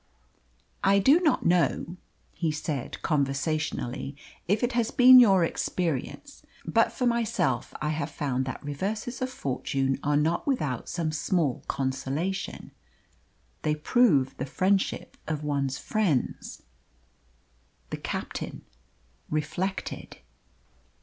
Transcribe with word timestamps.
"I 0.83 0.97
do 0.97 1.19
not 1.19 1.45
know," 1.45 1.95
he 2.33 2.51
said 2.51 2.99
conversationally, 3.03 4.15
"if 4.47 4.63
it 4.63 4.71
has 4.71 4.89
been 4.89 5.19
your 5.19 5.43
experience, 5.45 6.41
but 6.65 6.91
for 6.91 7.05
myself 7.05 7.71
I 7.83 7.89
have 7.89 8.09
found 8.09 8.45
that 8.45 8.63
reverses 8.63 9.21
of 9.21 9.29
fortune 9.29 9.99
are 10.01 10.17
not 10.17 10.47
without 10.47 10.89
some 10.89 11.11
small 11.11 11.63
consolation. 11.67 12.71
They 13.61 13.75
prove 13.75 14.35
the 14.37 14.47
friendship 14.47 15.17
of 15.27 15.43
one's 15.43 15.77
friends." 15.77 16.63
The 17.91 17.97
captain 17.97 18.63
reflected. 19.29 20.17